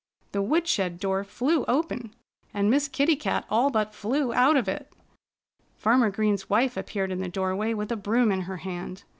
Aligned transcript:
The 0.31 0.41
woodshed 0.41 0.99
door 0.99 1.23
flew 1.23 1.63
open 1.65 2.15
and 2.55 2.71
Miss 2.71 2.87
Kitty 2.87 3.15
Cat 3.15 3.45
all 3.51 3.69
but 3.69 3.93
flew 3.93 4.33
out 4.33 4.57
of 4.57 4.67
it. 4.67 4.91
Farmer 5.77 6.09
Green's 6.09 6.49
wife 6.49 6.75
appeared 6.75 7.11
in 7.11 7.19
the 7.21 7.29
doorway 7.29 7.75
with 7.75 7.91
a 7.91 7.95
broom 7.95 8.31
in 8.31 8.41
her 8.41 8.57
hand. 8.57 9.03